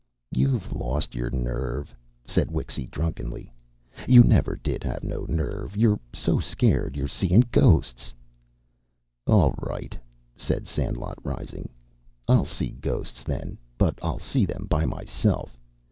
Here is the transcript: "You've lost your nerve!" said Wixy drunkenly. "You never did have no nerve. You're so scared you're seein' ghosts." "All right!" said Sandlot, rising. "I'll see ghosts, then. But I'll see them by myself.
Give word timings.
"You've 0.31 0.73
lost 0.73 1.13
your 1.13 1.29
nerve!" 1.29 1.93
said 2.25 2.49
Wixy 2.49 2.87
drunkenly. 2.89 3.53
"You 4.07 4.23
never 4.23 4.55
did 4.55 4.83
have 4.83 5.03
no 5.03 5.27
nerve. 5.29 5.77
You're 5.77 5.99
so 6.11 6.39
scared 6.39 6.97
you're 6.97 7.07
seein' 7.07 7.45
ghosts." 7.51 8.11
"All 9.27 9.53
right!" 9.59 9.95
said 10.35 10.65
Sandlot, 10.65 11.19
rising. 11.23 11.69
"I'll 12.27 12.45
see 12.45 12.71
ghosts, 12.71 13.21
then. 13.21 13.59
But 13.77 13.99
I'll 14.01 14.17
see 14.17 14.43
them 14.43 14.65
by 14.67 14.87
myself. 14.87 15.55